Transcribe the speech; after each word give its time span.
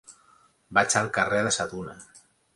Vaig 0.77 0.95
al 1.03 1.11
carrer 1.19 1.43
de 1.51 1.53
Sa 1.59 1.69
Tuna. 1.75 1.97